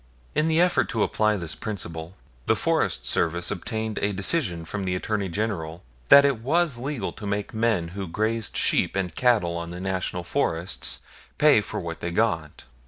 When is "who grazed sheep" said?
7.89-8.95